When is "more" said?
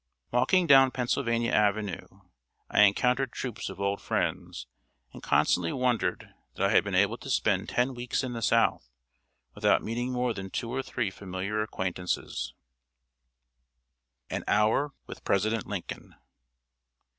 10.11-10.33